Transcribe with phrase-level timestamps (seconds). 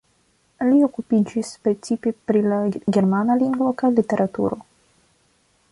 [0.69, 2.59] Li okupiĝis precipe pri la
[2.97, 4.61] germana lingvo kaj literaturo.